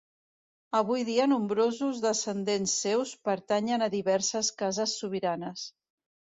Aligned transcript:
Avui 0.77 1.03
dia 1.09 1.27
nombrosos 1.33 1.99
descendents 2.05 2.73
seus 2.85 3.13
pertanyen 3.29 3.87
a 3.89 3.91
diverses 3.97 4.51
cases 4.63 4.97
sobiranes. 5.05 5.69